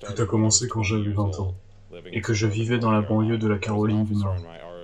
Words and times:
Tout 0.00 0.22
a 0.22 0.26
commencé 0.26 0.68
quand 0.68 0.82
j'avais 0.82 1.12
20 1.12 1.40
ans 1.40 1.54
et 2.12 2.20
que 2.20 2.34
je 2.34 2.46
vivais 2.46 2.78
dans 2.78 2.90
la 2.90 3.00
banlieue 3.00 3.38
de 3.38 3.48
la 3.48 3.58
Caroline 3.58 4.04
du 4.04 4.14
Nord. 4.14 4.36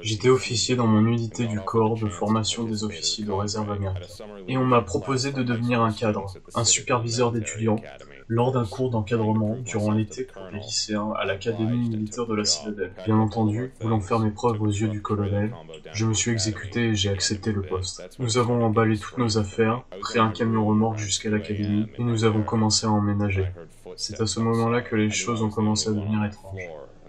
J'étais 0.02 0.28
officier 0.28 0.76
dans 0.76 0.86
mon 0.86 1.06
unité 1.06 1.46
du 1.46 1.60
corps 1.60 1.98
de 1.98 2.08
formation 2.08 2.64
des 2.64 2.84
officiers 2.84 3.24
de 3.24 3.32
réserve 3.32 3.70
américaine. 3.70 4.08
Et 4.48 4.56
on 4.56 4.64
m'a 4.64 4.80
proposé 4.80 5.32
de 5.32 5.42
devenir 5.42 5.82
un 5.82 5.92
cadre, 5.92 6.26
un 6.54 6.64
superviseur 6.64 7.32
d'étudiants, 7.32 7.80
lors 8.28 8.52
d'un 8.52 8.64
cours 8.64 8.90
d'encadrement 8.90 9.56
durant 9.64 9.90
l'été 9.90 10.24
pour 10.24 10.42
les 10.52 10.60
lycéens 10.60 11.12
à 11.18 11.24
l'Académie 11.24 11.88
militaire 11.88 12.26
de 12.26 12.34
la 12.34 12.44
Citadelle. 12.44 12.92
Bien 13.04 13.18
entendu, 13.18 13.72
voulant 13.80 14.00
faire 14.00 14.20
mes 14.20 14.30
preuves 14.30 14.62
aux 14.62 14.68
yeux 14.68 14.88
du 14.88 15.02
colonel, 15.02 15.52
je 15.92 16.06
me 16.06 16.14
suis 16.14 16.30
exécuté 16.30 16.90
et 16.90 16.94
j'ai 16.94 17.10
accepté 17.10 17.52
le 17.52 17.62
poste. 17.62 18.16
Nous 18.20 18.38
avons 18.38 18.64
emballé 18.64 18.96
toutes 18.96 19.18
nos 19.18 19.36
affaires, 19.36 19.82
pris 20.00 20.20
un 20.20 20.30
camion 20.30 20.64
remorque 20.64 20.98
jusqu'à 20.98 21.28
l'Académie 21.28 21.88
et 21.98 22.02
nous 22.02 22.24
avons 22.24 22.42
commencé 22.42 22.86
à 22.86 22.90
emménager. 22.90 23.46
C'est 23.96 24.20
à 24.20 24.26
ce 24.26 24.40
moment-là 24.40 24.82
que 24.82 24.96
les 24.96 25.10
choses 25.10 25.42
ont 25.42 25.50
commencé 25.50 25.88
à 25.88 25.92
devenir 25.92 26.24
étranges. 26.24 26.60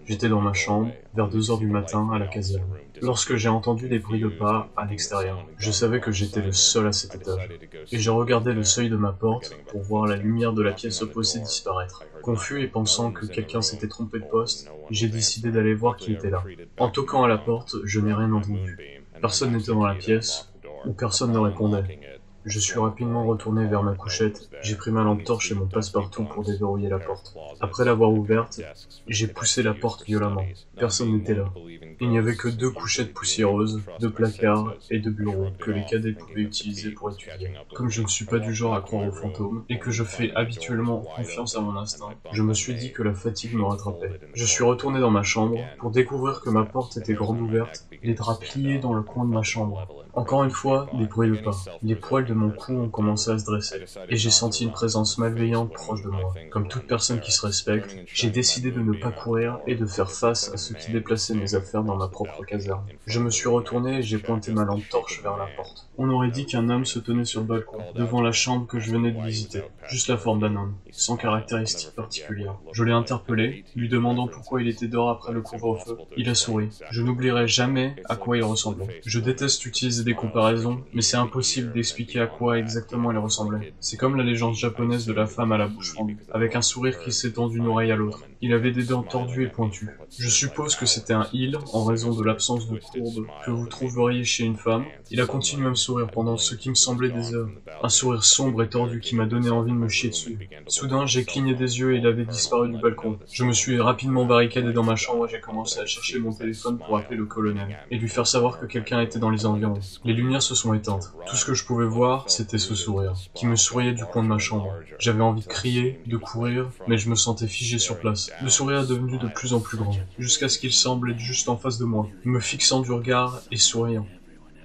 J'étais 0.04 0.28
dans 0.28 0.40
ma 0.40 0.52
chambre, 0.52 0.90
vers 1.14 1.28
2 1.28 1.50
heures 1.50 1.58
du 1.58 1.68
matin, 1.68 2.10
à 2.12 2.18
la 2.18 2.26
caserne. 2.26 2.66
Lorsque 3.00 3.36
j'ai 3.36 3.48
entendu 3.48 3.88
des 3.88 4.00
bruits 4.00 4.20
de 4.20 4.28
pas 4.28 4.68
à 4.76 4.84
l'extérieur, 4.84 5.46
je 5.58 5.70
savais 5.70 6.00
que 6.00 6.10
j'étais 6.10 6.40
le 6.40 6.52
seul 6.52 6.88
à 6.88 6.92
cet 6.92 7.14
étage. 7.14 7.48
Et 7.92 7.98
je 7.98 8.10
regardais 8.10 8.52
le 8.52 8.64
seuil 8.64 8.90
de 8.90 8.96
ma 8.96 9.12
porte 9.12 9.56
pour 9.68 9.82
voir 9.82 10.06
la 10.06 10.16
lumière 10.16 10.52
de 10.52 10.62
la 10.62 10.72
pièce 10.72 11.02
opposée 11.02 11.40
disparaître. 11.40 12.04
Confus 12.20 12.62
et 12.62 12.68
pensant 12.68 13.12
que 13.12 13.26
quelqu'un 13.26 13.62
s'était 13.62 13.88
trompé 13.88 14.18
de 14.18 14.24
poste, 14.24 14.68
j'ai 14.90 15.08
décidé 15.08 15.52
d'aller 15.52 15.74
voir 15.74 15.96
qui 15.96 16.12
était 16.12 16.30
là. 16.30 16.42
En 16.78 16.88
toquant 16.88 17.22
à 17.22 17.28
la 17.28 17.38
porte, 17.38 17.76
je 17.84 18.00
n'ai 18.00 18.12
rien 18.12 18.32
entendu. 18.32 18.78
Personne 19.20 19.52
n'était 19.52 19.72
dans 19.72 19.86
la 19.86 19.94
pièce, 19.94 20.52
ou 20.84 20.92
personne 20.92 21.32
ne 21.32 21.38
répondait. 21.38 22.00
Je 22.44 22.58
suis 22.58 22.78
rapidement 22.78 23.24
retourné 23.24 23.66
vers 23.66 23.82
ma 23.82 23.94
couchette, 23.94 24.48
j'ai 24.62 24.74
pris 24.74 24.90
ma 24.90 25.04
lampe 25.04 25.22
torche 25.22 25.52
et 25.52 25.54
mon 25.54 25.66
passe-partout 25.66 26.24
pour 26.24 26.42
déverrouiller 26.42 26.88
la 26.88 26.98
porte. 26.98 27.36
Après 27.60 27.84
l'avoir 27.84 28.10
ouverte, 28.10 28.60
j'ai 29.06 29.28
poussé 29.28 29.62
la 29.62 29.74
porte 29.74 30.04
violemment. 30.04 30.44
Personne 30.76 31.12
n'était 31.12 31.34
là. 31.34 31.52
Il 32.00 32.08
n'y 32.08 32.18
avait 32.18 32.34
que 32.34 32.48
deux 32.48 32.70
couchettes 32.70 33.14
poussiéreuses, 33.14 33.80
deux 34.00 34.10
placards 34.10 34.74
et 34.90 34.98
deux 34.98 35.10
bureaux 35.10 35.50
que 35.60 35.70
les 35.70 35.84
cadets 35.84 36.12
pouvaient 36.12 36.42
utiliser 36.42 36.90
pour 36.90 37.10
étudier. 37.12 37.52
Comme 37.74 37.90
je 37.90 38.02
ne 38.02 38.08
suis 38.08 38.24
pas 38.24 38.40
du 38.40 38.52
genre 38.52 38.74
à 38.74 38.80
croire 38.80 39.06
aux 39.06 39.12
fantômes 39.12 39.64
et 39.68 39.78
que 39.78 39.92
je 39.92 40.02
fais 40.02 40.32
habituellement 40.34 40.98
confiance 41.14 41.56
à 41.56 41.60
mon 41.60 41.76
instinct, 41.76 42.14
je 42.32 42.42
me 42.42 42.54
suis 42.54 42.74
dit 42.74 42.92
que 42.92 43.04
la 43.04 43.14
fatigue 43.14 43.54
me 43.54 43.62
rattrapait. 43.62 44.20
Je 44.34 44.44
suis 44.44 44.64
retourné 44.64 44.98
dans 44.98 45.10
ma 45.10 45.22
chambre 45.22 45.58
pour 45.78 45.92
découvrir 45.92 46.40
que 46.40 46.50
ma 46.50 46.64
porte 46.64 46.96
était 46.96 47.14
grande 47.14 47.40
ouverte, 47.40 47.86
les 48.02 48.14
draps 48.14 48.40
pliés 48.40 48.78
dans 48.78 48.94
le 48.94 49.02
coin 49.02 49.24
de 49.24 49.30
ma 49.30 49.42
chambre. 49.42 49.86
Encore 50.14 50.44
une 50.44 50.50
fois, 50.50 50.88
des 50.92 51.06
bruits 51.06 51.30
de 51.30 51.36
pas. 51.36 51.56
Les 51.82 51.96
poils 51.96 52.31
mon 52.34 52.50
cou 52.50 52.72
ont 52.72 52.88
commencé 52.88 53.30
à 53.30 53.38
se 53.38 53.44
dresser, 53.44 53.84
et 54.08 54.16
j'ai 54.16 54.30
senti 54.30 54.64
une 54.64 54.72
présence 54.72 55.18
malveillante 55.18 55.72
proche 55.72 56.02
de 56.02 56.08
moi. 56.08 56.34
Comme 56.50 56.68
toute 56.68 56.86
personne 56.86 57.20
qui 57.20 57.32
se 57.32 57.44
respecte, 57.44 57.96
j'ai 58.06 58.30
décidé 58.30 58.70
de 58.70 58.80
ne 58.80 58.92
pas 58.92 59.10
courir 59.10 59.58
et 59.66 59.74
de 59.74 59.86
faire 59.86 60.10
face 60.10 60.52
à 60.52 60.56
ceux 60.56 60.74
qui 60.74 60.92
déplaçaient 60.92 61.34
mes 61.34 61.54
affaires 61.54 61.84
dans 61.84 61.96
ma 61.96 62.08
propre 62.08 62.44
caserne. 62.44 62.84
Je 63.06 63.20
me 63.20 63.30
suis 63.30 63.48
retourné 63.48 63.98
et 63.98 64.02
j'ai 64.02 64.18
pointé 64.18 64.52
ma 64.52 64.64
lampe 64.64 64.88
torche 64.88 65.22
vers 65.22 65.36
la 65.36 65.46
porte. 65.56 65.88
On 65.98 66.08
aurait 66.08 66.30
dit 66.30 66.46
qu'un 66.46 66.68
homme 66.70 66.84
se 66.84 66.98
tenait 66.98 67.24
sur 67.24 67.40
le 67.40 67.46
balcon, 67.46 67.78
devant 67.94 68.22
la 68.22 68.32
chambre 68.32 68.66
que 68.66 68.80
je 68.80 68.90
venais 68.90 69.12
de 69.12 69.20
visiter. 69.22 69.62
Juste 69.88 70.08
la 70.08 70.16
forme 70.16 70.40
d'un 70.40 70.56
homme, 70.56 70.74
sans 70.90 71.16
caractéristiques 71.16 71.94
particulières. 71.94 72.56
Je 72.72 72.84
l'ai 72.84 72.92
interpellé, 72.92 73.64
lui 73.76 73.88
demandant 73.88 74.26
pourquoi 74.26 74.62
il 74.62 74.68
était 74.68 74.88
dehors 74.88 75.10
après 75.10 75.32
le 75.32 75.42
couvre-feu. 75.42 75.98
Il 76.16 76.28
a 76.28 76.34
souri. 76.34 76.68
Je 76.90 77.02
n'oublierai 77.02 77.46
jamais 77.46 77.96
à 78.08 78.16
quoi 78.16 78.36
il 78.36 78.42
ressemblait. 78.42 79.00
Je 79.04 79.20
déteste 79.20 79.66
utiliser 79.66 80.04
des 80.04 80.14
comparaisons, 80.14 80.82
mais 80.92 81.02
c'est 81.02 81.16
impossible 81.16 81.72
d'expliquer 81.72 82.20
à 82.22 82.26
quoi 82.26 82.58
exactement 82.58 83.10
elle 83.10 83.18
ressemblait. 83.18 83.74
C'est 83.80 83.96
comme 83.96 84.16
la 84.16 84.24
légende 84.24 84.54
japonaise 84.54 85.06
de 85.06 85.12
la 85.12 85.26
femme 85.26 85.52
à 85.52 85.58
la 85.58 85.68
bouche 85.68 85.92
fendue, 85.94 86.18
avec 86.32 86.56
un 86.56 86.62
sourire 86.62 86.98
qui 87.00 87.12
s'étend 87.12 87.48
d'une 87.48 87.66
oreille 87.66 87.92
à 87.92 87.96
l'autre. 87.96 88.24
Il 88.40 88.52
avait 88.52 88.72
des 88.72 88.84
dents 88.84 89.02
tordues 89.02 89.44
et 89.44 89.48
pointues. 89.48 89.90
Je 90.18 90.28
suppose 90.28 90.74
que 90.74 90.86
c'était 90.86 91.12
un 91.12 91.28
il, 91.32 91.58
en 91.72 91.84
raison 91.84 92.12
de 92.12 92.24
l'absence 92.24 92.68
de 92.68 92.78
courbe 92.78 93.26
que 93.44 93.50
vous 93.50 93.66
trouveriez 93.66 94.24
chez 94.24 94.44
une 94.44 94.56
femme. 94.56 94.84
Il 95.10 95.20
a 95.20 95.26
continué 95.26 95.66
à 95.66 95.70
me 95.70 95.74
sourire 95.74 96.08
pendant 96.08 96.36
ce 96.36 96.54
qui 96.54 96.68
me 96.68 96.74
semblait 96.74 97.10
des 97.10 97.34
heures. 97.34 97.48
Un 97.82 97.88
sourire 97.88 98.24
sombre 98.24 98.62
et 98.62 98.68
tordu 98.68 99.00
qui 99.00 99.14
m'a 99.14 99.26
donné 99.26 99.50
envie 99.50 99.70
de 99.70 99.76
me 99.76 99.88
chier 99.88 100.10
dessus. 100.10 100.38
Soudain, 100.66 101.06
j'ai 101.06 101.24
cligné 101.24 101.54
des 101.54 101.78
yeux 101.78 101.94
et 101.94 101.98
il 101.98 102.06
avait 102.06 102.24
disparu 102.24 102.68
du 102.68 102.78
balcon. 102.78 103.18
Je 103.30 103.44
me 103.44 103.52
suis 103.52 103.80
rapidement 103.80 104.24
barricadé 104.24 104.72
dans 104.72 104.82
ma 104.82 104.96
chambre 104.96 105.26
et 105.26 105.30
j'ai 105.30 105.40
commencé 105.40 105.80
à 105.80 105.86
chercher 105.86 106.18
mon 106.18 106.32
téléphone 106.32 106.78
pour 106.78 106.96
appeler 106.96 107.16
le 107.16 107.26
colonel 107.26 107.78
et 107.90 107.98
lui 107.98 108.08
faire 108.08 108.26
savoir 108.26 108.58
que 108.58 108.66
quelqu'un 108.66 109.00
était 109.00 109.18
dans 109.18 109.30
les 109.30 109.46
environs. 109.46 109.80
Les 110.04 110.12
lumières 110.12 110.42
se 110.42 110.54
sont 110.54 110.74
éteintes. 110.74 111.12
Tout 111.26 111.36
ce 111.36 111.44
que 111.44 111.54
je 111.54 111.64
pouvais 111.64 111.86
voir, 111.86 112.11
c'était 112.26 112.58
ce 112.58 112.74
sourire, 112.74 113.14
qui 113.34 113.46
me 113.46 113.56
souriait 113.56 113.92
du 113.92 114.04
coin 114.04 114.22
de 114.22 114.28
ma 114.28 114.38
chambre. 114.38 114.72
J'avais 114.98 115.22
envie 115.22 115.42
de 115.42 115.46
crier, 115.46 116.00
de 116.06 116.16
courir, 116.16 116.70
mais 116.88 116.98
je 116.98 117.08
me 117.08 117.14
sentais 117.14 117.46
figé 117.46 117.78
sur 117.78 117.98
place. 117.98 118.30
Le 118.42 118.48
sourire 118.48 118.80
est 118.80 118.86
devenu 118.86 119.18
de 119.18 119.28
plus 119.28 119.54
en 119.54 119.60
plus 119.60 119.76
grand, 119.78 119.96
jusqu'à 120.18 120.48
ce 120.48 120.58
qu'il 120.58 120.72
semble 120.72 121.12
être 121.12 121.18
juste 121.18 121.48
en 121.48 121.56
face 121.56 121.78
de 121.78 121.84
moi, 121.84 122.08
me 122.24 122.40
fixant 122.40 122.80
du 122.80 122.92
regard 122.92 123.40
et 123.50 123.56
souriant. 123.56 124.06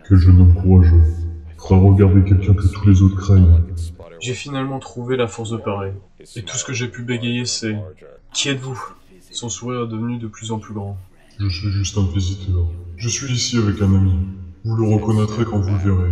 Quel 0.08 0.18
jeune 0.18 0.40
homme 0.40 0.54
courageux. 0.54 1.04
Fera 1.58 1.80
regarder 1.80 2.24
quelqu'un 2.24 2.54
que 2.54 2.68
tous 2.68 2.88
les 2.88 3.02
autres 3.02 3.18
craignent. 3.18 3.62
J'ai 4.22 4.34
finalement 4.34 4.80
trouvé 4.80 5.18
la 5.18 5.28
force 5.28 5.50
de 5.50 5.58
parler. 5.58 5.92
Et 6.36 6.44
tout 6.44 6.56
ce 6.56 6.64
que 6.64 6.74
j'ai 6.74 6.88
pu 6.88 7.04
bégayer, 7.04 7.46
c'est 7.46 7.76
Qui 8.34 8.50
êtes-vous? 8.50 8.82
Son 9.32 9.50
sourire 9.50 9.84
est 9.84 9.88
devenu 9.88 10.18
de 10.18 10.28
plus 10.28 10.52
en 10.52 10.60
plus 10.60 10.74
grand. 10.74 10.98
Je 11.40 11.48
suis 11.50 11.70
juste 11.72 11.98
un 11.98 12.06
visiteur. 12.14 12.68
Je 12.96 13.10
suis 13.10 13.32
ici 13.32 13.58
avec 13.58 13.82
un 13.82 13.94
ami. 13.94 14.14
Vous 14.64 14.76
le 14.76 14.96
reconnaîtrez 14.96 15.46
quand 15.46 15.60
vous 15.60 15.72
le 15.72 15.78
verrez. 15.78 16.12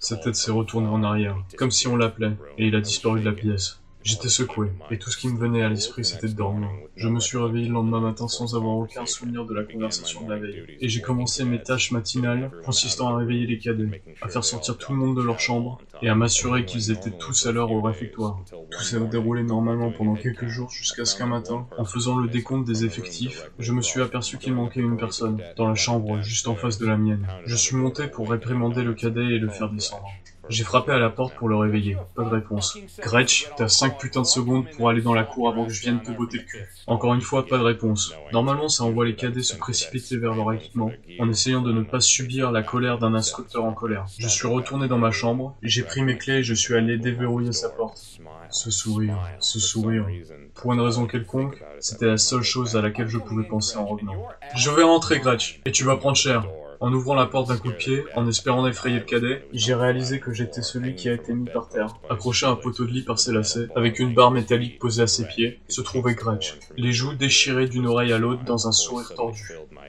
Sa 0.00 0.16
tête 0.16 0.36
s'est 0.36 0.50
retournée 0.50 0.88
en 0.88 1.02
arrière, 1.02 1.36
comme 1.56 1.70
si 1.70 1.86
on 1.88 1.96
l'appelait, 1.96 2.36
et 2.58 2.66
il 2.66 2.74
a 2.76 2.80
disparu 2.80 3.20
de 3.20 3.24
la 3.24 3.32
pièce. 3.32 3.80
J'étais 4.04 4.28
secoué, 4.28 4.68
et 4.90 4.98
tout 4.98 5.08
ce 5.08 5.16
qui 5.16 5.28
me 5.28 5.38
venait 5.38 5.62
à 5.62 5.70
l'esprit 5.70 6.04
c'était 6.04 6.28
de 6.28 6.34
dormir. 6.34 6.68
Je 6.94 7.08
me 7.08 7.20
suis 7.20 7.38
réveillé 7.38 7.68
le 7.68 7.72
lendemain 7.72 8.00
matin 8.00 8.28
sans 8.28 8.54
avoir 8.54 8.76
aucun 8.76 9.06
souvenir 9.06 9.46
de 9.46 9.54
la 9.54 9.64
conversation 9.64 10.26
de 10.26 10.30
la 10.30 10.38
veille, 10.38 10.62
et 10.78 10.90
j'ai 10.90 11.00
commencé 11.00 11.42
mes 11.46 11.62
tâches 11.62 11.90
matinales 11.90 12.50
consistant 12.66 13.08
à 13.08 13.16
réveiller 13.16 13.46
les 13.46 13.58
cadets, 13.58 14.02
à 14.20 14.28
faire 14.28 14.44
sortir 14.44 14.76
tout 14.76 14.92
le 14.92 14.98
monde 14.98 15.16
de 15.16 15.22
leur 15.22 15.40
chambre, 15.40 15.80
et 16.02 16.10
à 16.10 16.14
m'assurer 16.14 16.66
qu'ils 16.66 16.90
étaient 16.90 17.12
tous 17.12 17.46
à 17.46 17.52
l'heure 17.52 17.72
au 17.72 17.80
réfectoire. 17.80 18.40
Tout 18.70 18.82
s'est 18.82 19.00
déroulé 19.00 19.42
normalement 19.42 19.90
pendant 19.90 20.16
quelques 20.16 20.48
jours 20.48 20.68
jusqu'à 20.68 21.06
ce 21.06 21.16
qu'un 21.16 21.26
matin, 21.26 21.66
en 21.78 21.86
faisant 21.86 22.18
le 22.18 22.28
décompte 22.28 22.66
des 22.66 22.84
effectifs, 22.84 23.50
je 23.58 23.72
me 23.72 23.80
suis 23.80 24.02
aperçu 24.02 24.36
qu'il 24.36 24.52
manquait 24.52 24.80
une 24.80 24.98
personne, 24.98 25.42
dans 25.56 25.66
la 25.66 25.74
chambre 25.74 26.20
juste 26.20 26.46
en 26.46 26.56
face 26.56 26.76
de 26.76 26.86
la 26.86 26.98
mienne. 26.98 27.26
Je 27.46 27.56
suis 27.56 27.76
monté 27.76 28.06
pour 28.06 28.30
réprimander 28.30 28.82
le 28.82 28.92
cadet 28.92 29.24
et 29.24 29.38
le 29.38 29.48
faire 29.48 29.70
descendre. 29.70 30.08
J'ai 30.48 30.64
frappé 30.64 30.92
à 30.92 30.98
la 30.98 31.10
porte 31.10 31.34
pour 31.34 31.48
le 31.48 31.56
réveiller. 31.56 31.96
Pas 32.14 32.24
de 32.24 32.28
réponse. 32.28 32.78
Gretsch, 33.00 33.48
t'as 33.56 33.68
5 33.68 33.98
putains 33.98 34.22
de 34.22 34.26
secondes 34.26 34.66
pour 34.76 34.88
aller 34.88 35.02
dans 35.02 35.14
la 35.14 35.24
cour 35.24 35.48
avant 35.48 35.66
que 35.66 35.72
je 35.72 35.80
vienne 35.80 36.02
te 36.02 36.10
botter 36.10 36.38
le 36.38 36.44
cul. 36.44 36.66
Encore 36.86 37.14
une 37.14 37.20
fois, 37.20 37.46
pas 37.46 37.58
de 37.58 37.62
réponse. 37.62 38.14
Normalement, 38.32 38.68
ça 38.68 38.84
envoie 38.84 39.06
les 39.06 39.14
cadets 39.14 39.42
se 39.42 39.56
précipiter 39.56 40.16
vers 40.16 40.34
leur 40.34 40.52
équipement, 40.52 40.90
en 41.18 41.28
essayant 41.30 41.62
de 41.62 41.72
ne 41.72 41.82
pas 41.82 42.00
subir 42.00 42.52
la 42.52 42.62
colère 42.62 42.98
d'un 42.98 43.14
instructeur 43.14 43.64
en 43.64 43.72
colère. 43.72 44.06
Je 44.18 44.28
suis 44.28 44.46
retourné 44.48 44.88
dans 44.88 44.98
ma 44.98 45.10
chambre, 45.10 45.56
j'ai 45.62 45.82
pris 45.82 46.02
mes 46.02 46.18
clés 46.18 46.38
et 46.38 46.42
je 46.42 46.54
suis 46.54 46.74
allé 46.74 46.98
déverrouiller 46.98 47.52
sa 47.52 47.68
porte. 47.68 48.20
Ce 48.50 48.70
sourire, 48.70 49.18
ce 49.40 49.58
sourire. 49.58 50.06
Pour 50.54 50.72
une 50.72 50.80
raison 50.80 51.06
quelconque, 51.06 51.62
c'était 51.80 52.06
la 52.06 52.18
seule 52.18 52.42
chose 52.42 52.76
à 52.76 52.82
laquelle 52.82 53.08
je 53.08 53.18
pouvais 53.18 53.44
penser 53.44 53.76
en 53.76 53.86
revenant. 53.86 54.26
Je 54.56 54.70
vais 54.70 54.82
rentrer, 54.82 55.18
Gretsch, 55.18 55.60
et 55.64 55.72
tu 55.72 55.84
vas 55.84 55.96
prendre 55.96 56.16
cher. 56.16 56.46
En 56.80 56.92
ouvrant 56.92 57.14
la 57.14 57.26
porte 57.26 57.48
d'un 57.48 57.56
coup 57.56 57.68
de 57.68 57.76
pied, 57.76 58.04
en 58.14 58.28
espérant 58.28 58.66
effrayer 58.66 58.98
le 58.98 59.04
cadet, 59.04 59.46
j'ai 59.52 59.74
réalisé 59.74 60.20
que 60.20 60.32
j'étais 60.32 60.62
celui 60.62 60.94
qui 60.94 61.08
a 61.08 61.14
été 61.14 61.32
mis 61.32 61.48
par 61.48 61.68
terre, 61.68 61.96
accroché 62.10 62.46
à 62.46 62.50
un 62.50 62.56
poteau 62.56 62.84
de 62.84 62.90
lit 62.90 63.02
par 63.02 63.18
ses 63.18 63.32
lacets, 63.32 63.68
avec 63.76 63.98
une 63.98 64.14
barre 64.14 64.30
métallique 64.30 64.78
posée 64.78 65.02
à 65.02 65.06
ses 65.06 65.26
pieds, 65.26 65.60
se 65.68 65.80
trouvait 65.80 66.14
Gretsch, 66.14 66.58
les 66.76 66.92
joues 66.92 67.14
déchirées 67.14 67.68
d'une 67.68 67.86
oreille 67.86 68.12
à 68.12 68.18
l'autre 68.18 68.44
dans 68.44 68.68
un 68.68 68.72
sourire 68.72 69.12
tordu. 69.14 69.42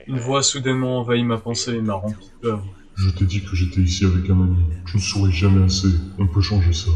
Une 0.06 0.18
voix 0.18 0.42
soudainement 0.42 1.00
envahi 1.00 1.24
ma 1.24 1.38
pensée 1.38 1.74
et 1.74 1.80
m'a 1.80 1.94
rempli 1.94 2.30
peur. 2.40 2.64
Je 2.96 3.10
t'ai 3.10 3.24
dit 3.24 3.42
que 3.44 3.54
j'étais 3.54 3.80
ici 3.80 4.04
avec 4.04 4.30
un 4.30 4.40
ami. 4.40 4.56
Tu 4.86 4.96
ne 4.96 5.02
souris 5.02 5.32
jamais 5.32 5.64
assez. 5.64 5.88
On 6.18 6.26
peut 6.26 6.40
changer 6.40 6.72
ça. 6.72 6.90